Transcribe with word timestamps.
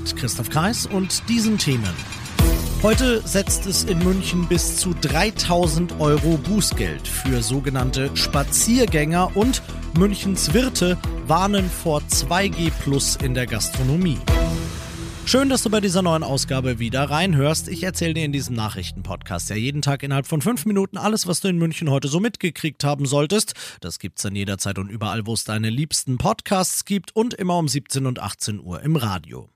Mit 0.00 0.16
Christoph 0.16 0.48
Kreis 0.48 0.86
und 0.86 1.28
diesen 1.28 1.58
Themen. 1.58 1.94
Heute 2.82 3.20
setzt 3.26 3.66
es 3.66 3.84
in 3.84 3.98
München 3.98 4.48
bis 4.48 4.78
zu 4.78 4.94
3000 4.94 6.00
Euro 6.00 6.38
Bußgeld 6.38 7.06
für 7.06 7.42
sogenannte 7.42 8.10
Spaziergänger 8.16 9.36
und 9.36 9.60
Münchens 9.98 10.54
Wirte 10.54 10.96
warnen 11.26 11.68
vor 11.68 12.00
2G 12.00 12.70
Plus 12.82 13.16
in 13.16 13.34
der 13.34 13.46
Gastronomie. 13.46 14.16
Schön, 15.26 15.50
dass 15.50 15.64
du 15.64 15.70
bei 15.70 15.82
dieser 15.82 16.00
neuen 16.00 16.22
Ausgabe 16.22 16.78
wieder 16.78 17.10
reinhörst. 17.10 17.68
Ich 17.68 17.82
erzähle 17.82 18.14
dir 18.14 18.24
in 18.24 18.32
diesem 18.32 18.56
Nachrichtenpodcast 18.56 19.50
ja 19.50 19.56
jeden 19.56 19.82
Tag 19.82 20.02
innerhalb 20.02 20.26
von 20.26 20.40
fünf 20.40 20.64
Minuten 20.64 20.96
alles, 20.96 21.26
was 21.26 21.40
du 21.40 21.48
in 21.48 21.58
München 21.58 21.90
heute 21.90 22.08
so 22.08 22.20
mitgekriegt 22.20 22.84
haben 22.84 23.04
solltest. 23.04 23.52
Das 23.82 23.98
gibt's 23.98 24.22
dann 24.22 24.34
jederzeit 24.34 24.78
und 24.78 24.88
überall, 24.88 25.26
wo 25.26 25.34
es 25.34 25.44
deine 25.44 25.68
liebsten 25.68 26.16
Podcasts 26.16 26.86
gibt 26.86 27.14
und 27.14 27.34
immer 27.34 27.58
um 27.58 27.68
17 27.68 28.06
und 28.06 28.18
18 28.18 28.60
Uhr 28.60 28.80
im 28.80 28.96
Radio. 28.96 29.50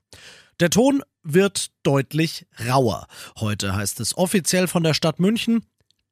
Der 0.60 0.70
Ton 0.70 1.02
wird 1.22 1.70
deutlich 1.82 2.46
rauer. 2.68 3.06
Heute 3.38 3.74
heißt 3.74 4.00
es 4.00 4.16
offiziell 4.16 4.68
von 4.68 4.82
der 4.82 4.94
Stadt 4.94 5.18
München, 5.18 5.66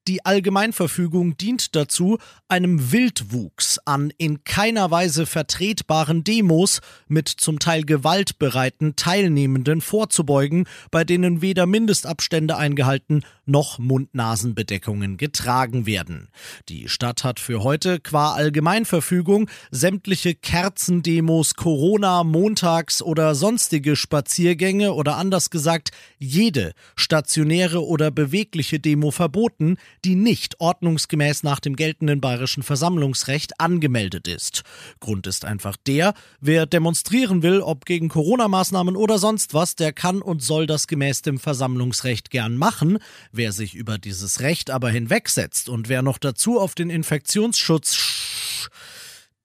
die 0.09 0.25
Allgemeinverfügung 0.25 1.37
dient 1.37 1.77
dazu, 1.77 2.19
einem 2.49 2.93
Wildwuchs 2.93 3.79
an 3.85 4.13
in 4.19 4.45
keiner 4.45 4.91
Weise 4.91 5.27
vertretbaren 5.27 6.25
Demos 6.25 6.81
mit 7.09 7.29
zum 7.29 7.59
Teil 7.59 7.85
gewaltbereiten 7.85 8.97
Teilnehmenden 8.97 9.81
vorzubeugen, 9.81 10.67
bei 10.91 11.05
denen 11.05 11.41
weder 11.41 11.67
Mindestabstände 11.67 12.57
eingehalten 12.57 13.25
noch 13.45 13.79
Mund-Nasen-Bedeckungen 13.79 15.17
getragen 15.17 15.87
werden. 15.87 16.29
Die 16.69 16.89
Stadt 16.89 17.25
hat 17.25 17.41
für 17.41 17.63
heute 17.63 17.99
qua 18.01 18.33
Allgemeinverfügung 18.35 19.49
sämtliche 19.71 20.35
Kerzendemos, 20.35 21.55
Corona, 21.55 22.25
Montags 22.25 23.03
oder 23.03 23.35
sonstige 23.35 23.97
Spaziergänge 23.97 24.93
oder 24.93 25.17
anders 25.17 25.51
gesagt 25.51 25.91
jede 26.19 26.73
stationäre 26.97 27.85
oder 27.85 28.11
bewegliche 28.11 28.79
Demo 28.79 29.11
verboten, 29.11 29.77
die 30.05 30.15
nicht 30.15 30.61
ordnungsgemäß 30.61 31.43
nach 31.43 31.61
dem 31.61 31.77
geltenden 31.77 32.21
bayerischen 32.21 32.63
Versammlungsrecht 32.63 33.61
angemeldet 33.61 34.29
ist. 34.29 34.63
Grund 35.01 35.27
ist 35.27 35.45
einfach 35.45 35.77
der, 35.77 36.15
wer 36.41 36.67
demonstrieren 36.67 37.43
will, 37.43 37.61
ob 37.61 37.85
gegen 37.85 38.09
Corona-Maßnahmen 38.09 38.97
oder 38.97 39.19
sonst 39.19 39.55
was, 39.55 39.77
der 39.77 39.93
kann 39.93 40.23
und 40.23 40.43
soll 40.43 40.67
das 40.67 40.87
gemäß 40.87 41.23
dem 41.23 41.39
Versammlungsrecht 41.39 42.31
gern 42.31 42.57
machen. 42.57 42.99
Wer 43.33 43.53
sich 43.53 43.75
über 43.75 43.99
dieses 43.99 44.41
Recht 44.41 44.71
aber 44.71 44.91
hinwegsetzt 44.91 45.69
und 45.69 45.89
wer 45.89 46.03
noch 46.03 46.19
dazu 46.19 46.61
auf 46.61 46.75
den 46.75 46.91
Infektionsschutz 46.91 47.95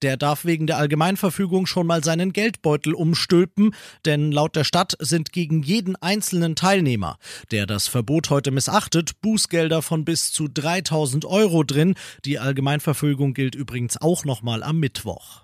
der 0.02 0.16
darf 0.16 0.44
wegen 0.44 0.66
der 0.66 0.78
Allgemeinverfügung 0.78 1.66
schon 1.66 1.86
mal 1.86 2.04
seinen 2.04 2.32
Geldbeutel 2.32 2.94
umstülpen, 2.94 3.74
denn 4.04 4.32
laut 4.32 4.56
der 4.56 4.64
Stadt 4.64 4.96
sind 4.98 5.32
gegen 5.32 5.62
jeden 5.62 5.96
einzelnen 5.96 6.56
Teilnehmer, 6.56 7.18
der 7.50 7.66
das 7.66 7.88
Verbot 7.88 8.30
heute 8.30 8.50
missachtet, 8.50 9.20
Bußgelder 9.20 9.82
von 9.82 10.04
bis 10.04 10.32
zu 10.32 10.48
3000 10.48 11.24
Euro 11.24 11.62
drin. 11.64 11.94
Die 12.24 12.38
Allgemeinverfügung 12.38 13.34
gilt 13.34 13.54
übrigens 13.54 14.00
auch 14.00 14.24
nochmal 14.24 14.62
am 14.62 14.78
Mittwoch. 14.78 15.42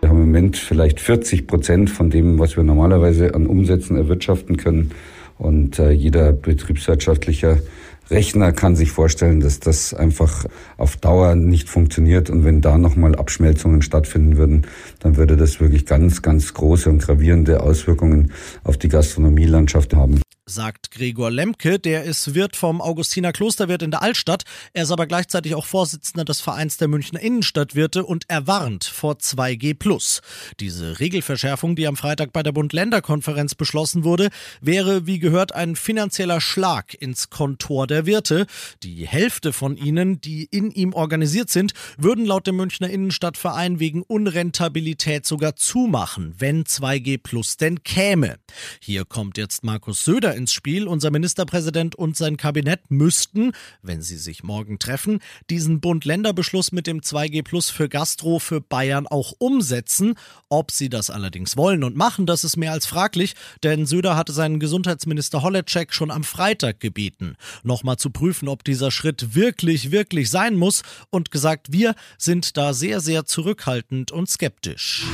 Wir 0.00 0.10
haben 0.10 0.18
im 0.18 0.26
Moment 0.26 0.56
vielleicht 0.56 1.00
40 1.00 1.46
Prozent 1.46 1.90
von 1.90 2.10
dem, 2.10 2.38
was 2.38 2.56
wir 2.56 2.62
normalerweise 2.62 3.34
an 3.34 3.46
Umsätzen 3.46 3.96
erwirtschaften 3.96 4.56
können. 4.56 4.92
Und 5.38 5.78
äh, 5.78 5.90
jeder 5.90 6.32
betriebswirtschaftlicher 6.32 7.58
Rechner 8.10 8.52
kann 8.52 8.76
sich 8.76 8.92
vorstellen, 8.92 9.40
dass 9.40 9.60
das 9.60 9.92
einfach 9.92 10.44
auf 10.76 10.96
Dauer 10.96 11.34
nicht 11.34 11.68
funktioniert. 11.68 12.30
Und 12.30 12.44
wenn 12.44 12.60
da 12.60 12.78
nochmal 12.78 13.16
Abschmelzungen 13.16 13.82
stattfinden 13.82 14.36
würden, 14.36 14.66
dann 15.00 15.16
würde 15.16 15.36
das 15.36 15.60
wirklich 15.60 15.86
ganz, 15.86 16.22
ganz 16.22 16.54
große 16.54 16.88
und 16.88 17.02
gravierende 17.02 17.60
Auswirkungen 17.60 18.32
auf 18.62 18.76
die 18.76 18.88
Gastronomielandschaft 18.88 19.94
haben 19.94 20.20
sagt 20.48 20.92
Gregor 20.92 21.32
Lemke. 21.32 21.80
Der 21.80 22.04
ist 22.04 22.34
Wirt 22.34 22.54
vom 22.54 22.80
Augustiner 22.80 23.32
Klosterwirt 23.32 23.82
in 23.82 23.90
der 23.90 24.02
Altstadt. 24.02 24.44
Er 24.72 24.84
ist 24.84 24.92
aber 24.92 25.08
gleichzeitig 25.08 25.56
auch 25.56 25.66
Vorsitzender 25.66 26.24
des 26.24 26.40
Vereins 26.40 26.76
der 26.76 26.86
Münchner 26.86 27.20
Innenstadtwirte 27.20 28.04
und 28.04 28.26
er 28.28 28.46
warnt 28.46 28.84
vor 28.84 29.14
2G+. 29.14 30.20
Diese 30.60 31.00
Regelverschärfung, 31.00 31.74
die 31.74 31.88
am 31.88 31.96
Freitag 31.96 32.32
bei 32.32 32.44
der 32.44 32.52
Bund-Länder-Konferenz 32.52 33.56
beschlossen 33.56 34.04
wurde, 34.04 34.28
wäre, 34.60 35.08
wie 35.08 35.18
gehört, 35.18 35.52
ein 35.52 35.74
finanzieller 35.74 36.40
Schlag 36.40 36.94
ins 36.94 37.28
Kontor 37.28 37.88
der 37.88 38.06
Wirte. 38.06 38.46
Die 38.84 39.06
Hälfte 39.06 39.52
von 39.52 39.76
ihnen, 39.76 40.20
die 40.20 40.44
in 40.44 40.70
ihm 40.70 40.92
organisiert 40.92 41.50
sind, 41.50 41.72
würden 41.98 42.24
laut 42.24 42.46
dem 42.46 42.54
Münchner 42.56 42.88
Innenstadtverein 42.88 43.80
wegen 43.80 44.02
Unrentabilität 44.02 45.26
sogar 45.26 45.56
zumachen, 45.56 46.36
wenn 46.38 46.62
2G 46.62 47.56
denn 47.60 47.82
käme. 47.82 48.36
Hier 48.80 49.04
kommt 49.04 49.38
jetzt 49.38 49.64
Markus 49.64 50.04
Söder 50.04 50.35
ins 50.36 50.52
Spiel. 50.52 50.86
Unser 50.86 51.10
Ministerpräsident 51.10 51.96
und 51.96 52.16
sein 52.16 52.36
Kabinett 52.36 52.90
müssten, 52.90 53.52
wenn 53.82 54.02
sie 54.02 54.18
sich 54.18 54.44
morgen 54.44 54.78
treffen, 54.78 55.18
diesen 55.50 55.80
Bund-Länder-Beschluss 55.80 56.70
mit 56.70 56.86
dem 56.86 57.00
2G 57.00 57.42
Plus 57.42 57.70
für 57.70 57.88
Gastro 57.88 58.38
für 58.38 58.60
Bayern 58.60 59.06
auch 59.06 59.32
umsetzen. 59.38 60.14
Ob 60.48 60.70
sie 60.70 60.88
das 60.88 61.10
allerdings 61.10 61.56
wollen 61.56 61.82
und 61.82 61.96
machen, 61.96 62.26
das 62.26 62.44
ist 62.44 62.56
mehr 62.56 62.72
als 62.72 62.86
fraglich, 62.86 63.34
denn 63.64 63.86
Söder 63.86 64.16
hatte 64.16 64.32
seinen 64.32 64.60
Gesundheitsminister 64.60 65.42
Holleczek 65.42 65.92
schon 65.92 66.10
am 66.10 66.22
Freitag 66.22 66.78
gebeten, 66.78 67.36
nochmal 67.64 67.96
zu 67.96 68.10
prüfen, 68.10 68.48
ob 68.48 68.62
dieser 68.62 68.90
Schritt 68.90 69.34
wirklich, 69.34 69.90
wirklich 69.90 70.30
sein 70.30 70.54
muss 70.54 70.82
und 71.10 71.30
gesagt, 71.30 71.72
wir 71.72 71.94
sind 72.18 72.56
da 72.56 72.74
sehr, 72.74 73.00
sehr 73.00 73.24
zurückhaltend 73.24 74.12
und 74.12 74.28
skeptisch. 74.28 75.06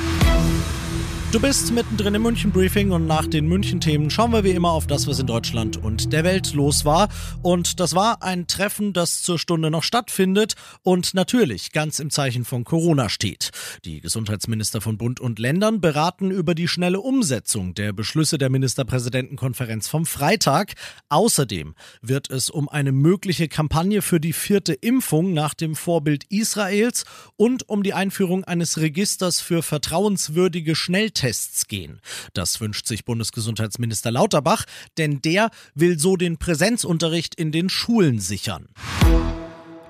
Du 1.33 1.41
bist 1.41 1.73
mittendrin 1.73 2.15
im 2.15 2.21
München 2.25 2.51
Briefing 2.51 2.91
und 2.91 3.07
nach 3.07 3.27
den 3.27 3.47
München 3.47 3.81
Themen 3.81 4.11
schauen 4.11 4.35
wir 4.35 4.45
wie 4.45 4.51
immer 4.51 4.73
auf 4.73 4.87
das, 4.87 5.07
was 5.07 5.19
in 5.19 5.27
Deutschland 5.27 5.83
und 5.83 6.13
der 6.13 6.25
Welt 6.25 6.53
los 6.53 6.85
war. 6.85 7.09
Und 7.41 7.81
das 7.81 7.95
war 7.95 8.23
ein 8.23 8.47
Treffen, 8.47 8.93
das 8.93 9.23
zur 9.23 9.39
Stunde 9.39 9.71
noch 9.71 9.83
stattfindet 9.83 10.57
und 10.83 11.15
natürlich 11.15 11.73
ganz 11.73 12.01
im 12.01 12.11
Zeichen 12.11 12.45
von 12.45 12.65
Corona 12.65 13.09
steht. 13.09 13.51
Die 13.87 14.03
Gesundheitsminister 14.03 14.83
von 14.83 14.99
Bund 14.99 15.21
und 15.21 15.39
Ländern 15.39 15.81
beraten 15.81 16.31
über 16.31 16.55
die 16.55 16.69
schnelle 16.69 17.01
Umsetzung 17.01 17.73
der 17.73 17.95
Beschlüsse 17.95 18.37
der 18.37 18.51
Ministerpräsidentenkonferenz 18.51 19.89
vom 19.89 20.05
Freitag. 20.05 20.75
Außerdem 21.09 21.75
wird 22.03 22.29
es 22.29 22.51
um 22.51 22.69
eine 22.69 22.93
mögliche 22.93 23.49
Kampagne 23.49 24.03
für 24.03 24.21
die 24.21 24.35
vierte 24.35 24.75
Impfung 24.75 25.33
nach 25.33 25.55
dem 25.55 25.77
Vorbild 25.77 26.25
Israels 26.29 27.05
und 27.37 27.71
um 27.71 27.83
die 27.83 27.95
Einführung 27.95 28.45
eines 28.45 28.77
Registers 28.77 29.41
für 29.41 29.63
vertrauenswürdige 29.63 30.77
Schnelltests 30.77 31.22
Tests 31.23 31.69
gehen. 31.69 32.01
Das 32.35 32.61
wünscht 32.61 32.89
sich 32.89 33.05
Bundesgesundheitsminister 33.05 34.11
Lauterbach, 34.11 34.65
denn 34.99 35.23
der 35.23 35.51
will 35.73 35.97
so 35.97 36.17
den 36.17 36.37
Präsenzunterricht 36.37 37.37
in 37.37 37.53
den 37.53 37.69
Schulen 37.69 38.19
sichern. 38.19 38.67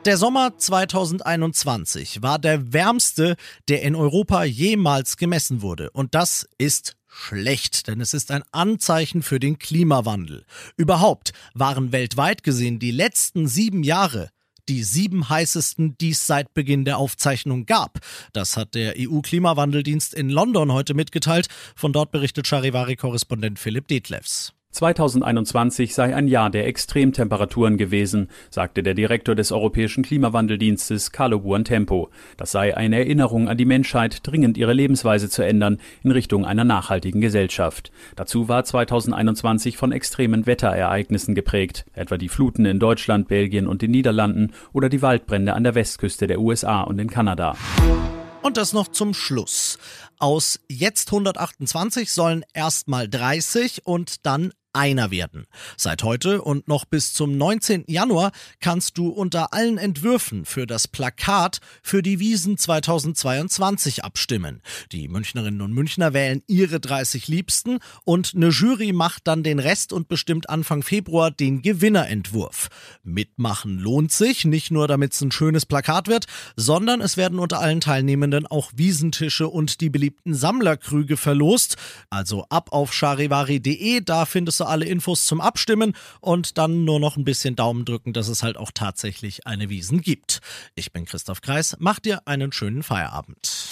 Der 0.05 0.19
Sommer 0.19 0.59
2021 0.59 2.21
war 2.21 2.39
der 2.39 2.75
wärmste, 2.75 3.37
der 3.69 3.81
in 3.81 3.95
Europa 3.95 4.45
jemals 4.45 5.17
gemessen 5.17 5.63
wurde. 5.63 5.91
Und 5.93 6.15
das 6.15 6.47
ist 6.59 6.97
schlecht, 7.09 7.89
denn 7.89 8.03
es 8.03 8.13
ist 8.13 8.31
ein 8.31 8.43
Anzeichen 8.53 9.23
für 9.23 9.41
den 9.41 9.59
Klimawandel. 9.59 10.45
Überhaupt 10.77 11.33
waren 11.55 11.93
weltweit 11.93 12.43
gesehen 12.43 12.79
die 12.79 12.91
letzten 12.91 13.49
sieben 13.49 13.85
Jahre 13.85 14.29
die 14.69 14.83
sieben 14.83 15.29
heißesten, 15.29 15.97
die 15.99 16.11
es 16.11 16.27
seit 16.27 16.55
Beginn 16.55 16.85
der 16.85 16.99
Aufzeichnung 16.99 17.67
gab. 17.67 17.99
Das 18.33 18.57
hat 18.57 18.75
der 18.75 18.95
EU-Klimawandeldienst 18.97 20.15
in 20.15 20.31
London 20.31 20.73
heute 20.73 20.95
mitgeteilt. 20.95 21.49
Von 21.77 21.93
dort 21.93 22.13
berichtet 22.13 22.47
Charivari-Korrespondent 22.47 23.59
Philipp 23.59 23.89
Detlefs. 23.89 24.53
2021 24.73 25.95
sei 25.95 26.17
ein 26.17 26.29
Jahr 26.29 26.49
der 26.49 26.67
Extremtemperaturen 26.67 27.77
gewesen, 27.77 28.29
sagte 28.51 28.83
der 28.83 28.95
Direktor 28.95 29.35
des 29.35 29.53
Europäischen 29.53 30.03
Klimawandeldienstes 30.03 31.13
Carlo 31.13 31.41
Buontempo. 31.41 32.09
Das 32.39 32.53
sei 32.53 32.77
eine 32.77 32.97
Erinnerung 32.97 33.49
an 33.49 33.59
die 33.59 33.67
Menschheit, 33.67 34.27
dringend 34.27 34.57
ihre 34.57 34.73
Lebensweise 34.73 35.29
zu 35.29 35.43
ändern 35.43 35.79
in 36.03 36.11
Richtung 36.11 36.47
einer 36.47 36.65
nachhaltigen 36.65 37.21
Gesellschaft. 37.21 37.93
Dazu 38.17 38.49
war 38.49 38.65
2021 38.65 39.77
von 39.77 39.93
extremen 39.93 40.47
Wetterereignissen 40.47 41.35
geprägt, 41.35 41.85
etwa 41.93 42.17
die 42.17 42.31
Fluten 42.31 42.65
in 42.65 42.79
Deutschland, 42.79 43.29
Belgien 43.29 43.67
und 43.67 43.83
den 43.83 43.91
Niederlanden 43.91 44.53
oder 44.73 44.89
die 44.89 45.03
Waldbrände 45.03 45.53
an 45.53 45.65
der 45.65 45.75
Westküste 45.75 46.27
der 46.27 46.41
USA 46.41 46.81
und 46.81 46.99
in 46.99 47.11
Kanada. 47.11 47.57
Und 48.43 48.57
das 48.57 48.73
noch 48.73 48.89
zum 48.89 49.15
Schluss. 49.15 49.79
Aus 50.19 50.59
jetzt 50.69 51.13
128 51.13 52.11
sollen 52.11 52.45
erstmal 52.55 53.09
30 53.09 53.87
und 53.87 54.27
dann 54.27 54.53
einer 54.73 55.11
werden. 55.11 55.47
Seit 55.77 56.03
heute 56.03 56.43
und 56.43 56.69
noch 56.69 56.85
bis 56.85 57.13
zum 57.15 57.37
19. 57.37 57.85
Januar 57.87 58.33
kannst 58.61 58.99
du 58.99 59.09
unter 59.09 59.53
allen 59.53 59.79
Entwürfen 59.79 60.45
für 60.45 60.67
das 60.67 60.89
Plakat 60.89 61.61
für 61.83 62.03
die 62.03 62.19
Wiesen 62.19 62.57
2022 62.57 64.05
abstimmen. 64.05 64.63
Die 64.93 65.09
Münchnerinnen 65.09 65.61
und 65.61 65.73
Münchner 65.73 66.13
wählen 66.13 66.43
ihre 66.47 66.81
30 66.81 67.29
Liebsten 67.29 67.79
und 68.05 68.33
eine 68.35 68.49
Jury 68.49 68.93
macht 68.93 69.27
dann 69.27 69.43
den 69.43 69.59
Rest 69.59 69.93
und 69.93 70.09
bestimmt 70.09 70.49
Anfang 70.49 70.83
Februar 70.83 71.31
den 71.31 71.63
Gewinnerentwurf. 71.63 72.69
Mitmachen 73.03 73.79
lohnt 73.79 74.13
sich, 74.13 74.45
nicht 74.45 74.71
nur 74.71 74.89
damit 74.89 75.13
es 75.13 75.21
ein 75.21 75.33
schönes 75.33 75.67
Plakat 75.67 76.09
wird, 76.09 76.27
sondern 76.57 77.01
es 77.01 77.17
werden 77.17 77.39
unter 77.39 77.61
allen 77.61 77.81
Teilnehmenden 77.81 78.47
auch 78.47 78.73
Wiesentische 78.75 79.49
und 79.49 79.81
die 79.81 79.91
beliebten 79.91 80.35
Sammlerkrüge 80.35 81.17
verlost. 81.17 81.77
Also 82.11 82.47
ab 82.49 82.73
auf 82.73 82.93
charivari.de, 82.93 84.01
da 84.01 84.25
findest 84.25 84.61
du 84.61 84.62
du 84.63 84.69
alle 84.69 84.87
Infos 84.87 85.27
zum 85.27 85.41
Abstimmen 85.41 85.95
und 86.21 86.59
dann 86.59 86.85
nur 86.85 87.01
noch 87.01 87.17
ein 87.17 87.25
bisschen 87.25 87.57
Daumen 87.57 87.85
drücken, 87.85 88.13
dass 88.13 88.29
es 88.29 88.43
halt 88.43 88.57
auch 88.57 88.71
tatsächlich 88.73 89.47
eine 89.47 89.69
Wiesen 89.69 90.01
gibt. 90.01 90.41
Ich 90.75 90.93
bin 90.93 91.05
Christoph 91.05 91.41
Kreis, 91.41 91.77
mach 91.79 91.99
dir 91.99 92.23
einen 92.27 92.53
schönen 92.53 92.83
Feierabend. 92.83 93.69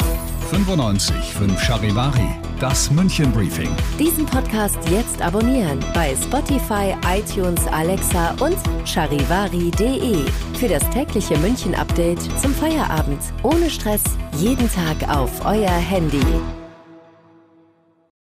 95 0.51 1.15
5 1.15 1.63
Charivari, 1.63 2.29
das 2.59 2.91
München 2.91 3.33
Briefing. 3.33 3.71
Diesen 4.01 4.27
Podcast 4.27 4.79
jetzt 4.91 5.23
abonnieren 5.23 5.79
bei 5.95 6.17
Spotify, 6.17 6.97
iTunes, 7.07 7.65
Alexa 7.69 8.33
und 8.41 8.57
charivari.de. 8.85 10.25
Für 10.59 10.69
das 10.69 10.89
tägliche 10.91 11.39
München 11.39 11.75
Update 11.77 12.21
zum 12.41 12.53
Feierabend. 12.53 13.21
Ohne 13.45 13.71
Stress, 13.71 14.03
jeden 14.39 14.69
Tag 14.73 15.09
auf 15.09 15.45
euer 15.45 15.71
Handy. 15.71 16.21